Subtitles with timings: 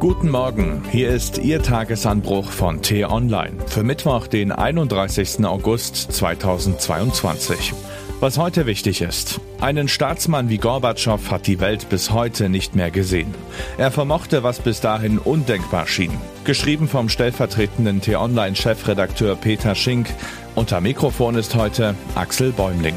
[0.00, 5.44] Guten Morgen, hier ist Ihr Tagesanbruch von T-Online für Mittwoch, den 31.
[5.44, 7.74] August 2022.
[8.18, 9.42] Was heute wichtig ist.
[9.60, 13.34] Einen Staatsmann wie Gorbatschow hat die Welt bis heute nicht mehr gesehen.
[13.76, 16.12] Er vermochte, was bis dahin undenkbar schien.
[16.44, 20.08] Geschrieben vom stellvertretenden T-Online-Chefredakteur Peter Schink.
[20.54, 22.96] Unter Mikrofon ist heute Axel Bäumling.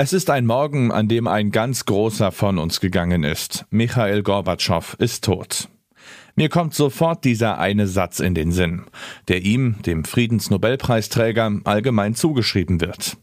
[0.00, 3.66] Es ist ein Morgen, an dem ein ganz großer von uns gegangen ist.
[3.70, 5.68] Michael Gorbatschow ist tot.
[6.36, 8.84] Mir kommt sofort dieser eine Satz in den Sinn,
[9.26, 13.16] der ihm, dem Friedensnobelpreisträger, allgemein zugeschrieben wird.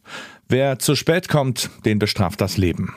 [0.49, 2.93] Wer zu spät kommt, den bestraft das Leben.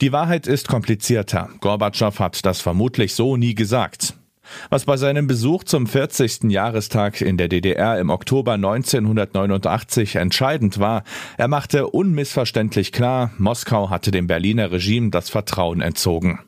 [0.00, 1.48] Die Wahrheit ist komplizierter.
[1.60, 4.15] Gorbatschow hat das vermutlich so nie gesagt.
[4.70, 6.44] Was bei seinem Besuch zum 40.
[6.44, 11.04] Jahrestag in der DDR im Oktober 1989 entscheidend war,
[11.36, 16.40] er machte unmissverständlich klar, Moskau hatte dem Berliner Regime das Vertrauen entzogen.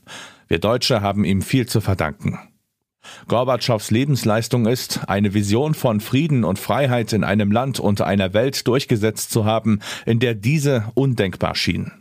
[0.48, 2.38] Wir Deutsche haben ihm viel zu verdanken.
[3.26, 8.66] Gorbatschows Lebensleistung ist, eine Vision von Frieden und Freiheit in einem Land und einer Welt
[8.66, 11.92] durchgesetzt zu haben, in der diese undenkbar schien.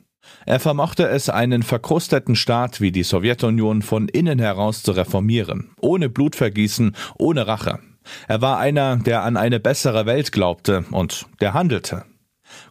[0.46, 6.10] Er vermochte es, einen verkrusteten Staat wie die Sowjetunion von innen heraus zu reformieren, ohne
[6.10, 7.80] Blutvergießen, ohne Rache.
[8.28, 12.06] Er war einer, der an eine bessere Welt glaubte und der handelte.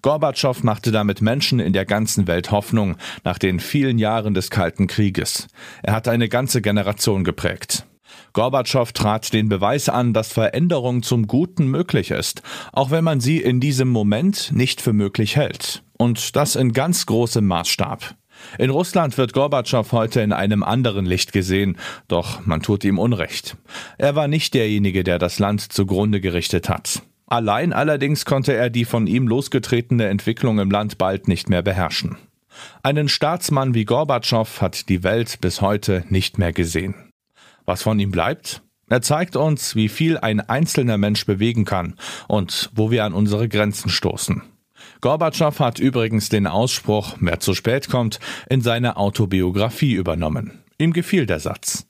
[0.02, 4.86] Gorbatschow machte damit Menschen in der ganzen Welt Hoffnung nach den vielen Jahren des Kalten
[4.86, 5.48] Krieges.
[5.82, 7.86] Er hat eine ganze Generation geprägt.
[8.32, 12.42] Gorbatschow trat den Beweis an, dass Veränderung zum Guten möglich ist,
[12.72, 15.82] auch wenn man sie in diesem Moment nicht für möglich hält.
[15.98, 18.14] Und das in ganz großem Maßstab.
[18.58, 23.56] In Russland wird Gorbatschow heute in einem anderen Licht gesehen, doch man tut ihm Unrecht.
[23.98, 27.02] Er war nicht derjenige, der das Land zugrunde gerichtet hat.
[27.26, 32.16] Allein allerdings konnte er die von ihm losgetretene Entwicklung im Land bald nicht mehr beherrschen.
[32.82, 36.94] Einen Staatsmann wie Gorbatschow hat die Welt bis heute nicht mehr gesehen.
[37.66, 38.62] Was von ihm bleibt?
[38.88, 41.94] Er zeigt uns, wie viel ein einzelner Mensch bewegen kann
[42.28, 44.42] und wo wir an unsere Grenzen stoßen.
[45.00, 50.62] Gorbatschow hat übrigens den Ausspruch, wer zu spät kommt, in seine Autobiografie übernommen.
[50.78, 51.85] Ihm gefiel der Satz.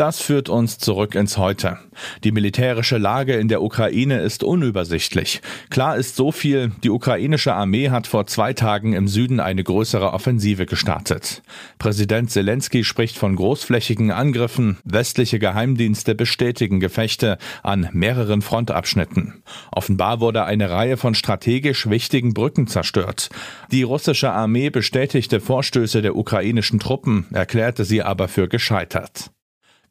[0.00, 1.76] Das führt uns zurück ins Heute.
[2.24, 5.42] Die militärische Lage in der Ukraine ist unübersichtlich.
[5.68, 10.14] Klar ist so viel, die ukrainische Armee hat vor zwei Tagen im Süden eine größere
[10.14, 11.42] Offensive gestartet.
[11.78, 19.42] Präsident Zelensky spricht von großflächigen Angriffen, westliche Geheimdienste bestätigen Gefechte an mehreren Frontabschnitten.
[19.70, 23.28] Offenbar wurde eine Reihe von strategisch wichtigen Brücken zerstört.
[23.70, 29.30] Die russische Armee bestätigte Vorstöße der ukrainischen Truppen, erklärte sie aber für gescheitert.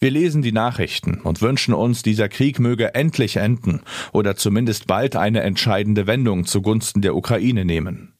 [0.01, 3.81] Wir lesen die Nachrichten und wünschen uns, dieser Krieg möge endlich enden
[4.13, 8.13] oder zumindest bald eine entscheidende Wendung zugunsten der Ukraine nehmen.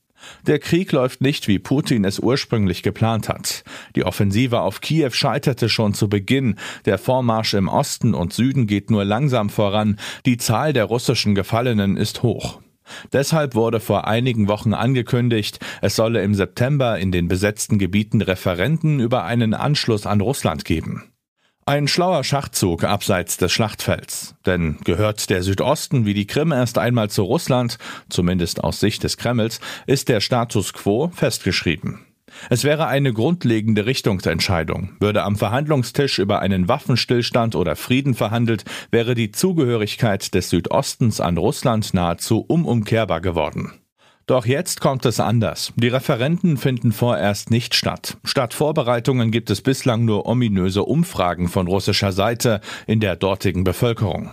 [0.46, 3.64] Der Krieg läuft nicht, wie Putin es ursprünglich geplant hat.
[3.96, 8.92] Die Offensive auf Kiew scheiterte schon zu Beginn, der Vormarsch im Osten und Süden geht
[8.92, 12.60] nur langsam voran, die Zahl der russischen Gefallenen ist hoch.
[13.14, 19.00] Deshalb wurde vor einigen Wochen angekündigt, es solle im September in den besetzten Gebieten Referenten
[19.00, 21.04] über einen Anschluss an Russland geben.
[21.70, 24.34] Ein schlauer Schachzug abseits des Schlachtfelds.
[24.44, 27.78] Denn gehört der Südosten wie die Krim erst einmal zu Russland,
[28.10, 32.08] zumindest aus Sicht des Kremls, ist der Status quo festgeschrieben.
[32.50, 34.96] Es wäre eine grundlegende Richtungsentscheidung.
[35.00, 41.38] Würde am Verhandlungstisch über einen Waffenstillstand oder Frieden verhandelt, wäre die Zugehörigkeit des Südostens an
[41.38, 43.74] Russland nahezu unumkehrbar geworden.
[44.30, 45.74] Doch jetzt kommt es anders.
[45.76, 48.18] Die Referenten finden vorerst nicht statt.
[48.24, 54.30] Statt Vorbereitungen gibt es bislang nur ominöse Umfragen von russischer Seite in der dortigen Bevölkerung.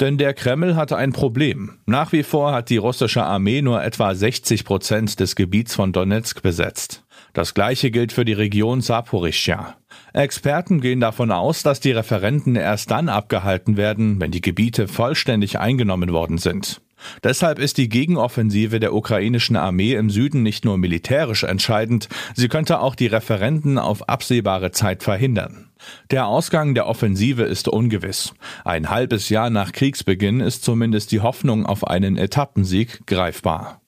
[0.00, 1.78] Denn der Kreml hatte ein Problem.
[1.86, 6.42] Nach wie vor hat die russische Armee nur etwa 60 Prozent des Gebiets von Donetsk
[6.42, 7.04] besetzt.
[7.32, 9.76] Das gleiche gilt für die Region Saporischschja.
[10.12, 15.58] Experten gehen davon aus, dass die Referenten erst dann abgehalten werden, wenn die Gebiete vollständig
[15.58, 16.82] eingenommen worden sind.
[17.22, 22.80] Deshalb ist die Gegenoffensive der ukrainischen Armee im Süden nicht nur militärisch entscheidend, sie könnte
[22.80, 25.70] auch die Referenden auf absehbare Zeit verhindern.
[26.10, 28.34] Der Ausgang der Offensive ist ungewiss.
[28.64, 33.80] Ein halbes Jahr nach Kriegsbeginn ist zumindest die Hoffnung auf einen Etappensieg greifbar.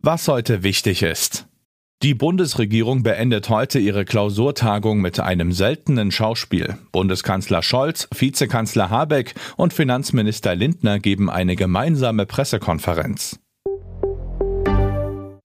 [0.00, 1.47] Was heute wichtig ist.
[2.04, 6.78] Die Bundesregierung beendet heute ihre Klausurtagung mit einem seltenen Schauspiel.
[6.92, 13.40] Bundeskanzler Scholz, Vizekanzler Habeck und Finanzminister Lindner geben eine gemeinsame Pressekonferenz.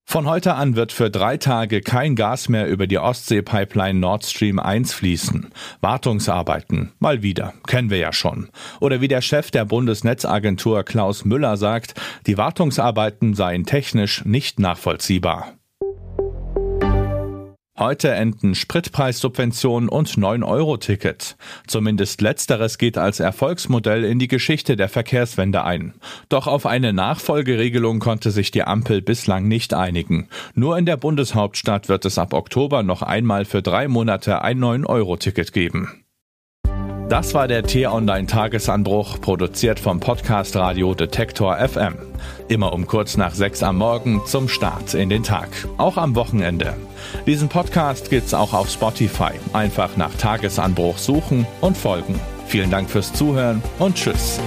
[0.06, 4.60] Von heute an wird für drei Tage kein Gas mehr über die Ostsee-Pipeline Nord Stream
[4.60, 5.50] 1 fließen.
[5.82, 8.50] Wartungsarbeiten, mal wieder, kennen wir ja schon.
[8.80, 11.96] Oder wie der Chef der Bundesnetzagentur Klaus Müller sagt,
[12.28, 15.54] die Wartungsarbeiten seien technisch nicht nachvollziehbar.
[17.80, 21.36] Heute enden Spritpreissubvention und 9-Euro-Ticket.
[21.66, 25.96] Zumindest letzteres geht als Erfolgsmodell in die Geschichte der Verkehrswende ein.
[26.30, 30.30] Doch auf eine Nachfolgeregelung konnte sich die Ampel bislang nicht einigen.
[30.54, 35.52] Nur in der Bundeshauptstadt wird es ab Oktober noch einmal für drei Monate ein 9-Euro-Ticket
[35.52, 36.04] geben.
[37.10, 41.96] Das war der T-Online-Tagesanbruch, produziert vom Podcast Radio Detektor FM.
[42.50, 45.50] Immer um kurz nach sechs am Morgen zum Start in den Tag.
[45.78, 46.76] Auch am Wochenende.
[47.26, 49.32] Diesen Podcast gibt's auch auf Spotify.
[49.54, 52.20] Einfach nach Tagesanbruch suchen und folgen.
[52.48, 54.40] Vielen Dank fürs Zuhören und Tschüss.